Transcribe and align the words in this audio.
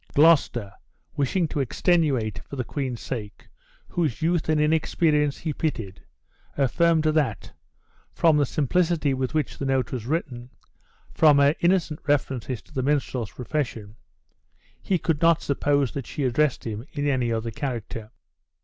Gloucester, 0.15 0.73
wishing 1.15 1.47
to 1.49 1.59
extenuate 1.59 2.39
for 2.49 2.55
the 2.55 2.63
queen's 2.63 2.99
sake, 3.01 3.47
whose 3.89 4.19
youth 4.23 4.49
and 4.49 4.59
inexperience 4.59 5.37
he 5.37 5.53
pitied, 5.53 6.01
affirmed 6.57 7.03
that, 7.03 7.51
from 8.11 8.35
the 8.37 8.45
simplicity 8.47 9.13
with 9.13 9.35
which 9.35 9.59
the 9.59 9.65
note 9.65 9.91
was 9.91 10.07
written, 10.07 10.49
from 11.13 11.37
her 11.37 11.53
innocent 11.59 11.99
references 12.07 12.63
to 12.63 12.73
the 12.73 12.81
minstrel's 12.81 13.29
profession, 13.33 13.95
he 14.81 14.97
could 14.97 15.21
not 15.21 15.43
suppose 15.43 15.91
that 15.91 16.07
she 16.07 16.23
addressed 16.23 16.63
him 16.65 16.83
in 16.93 17.05
any 17.07 17.31
other 17.31 17.51
character. 17.51 18.09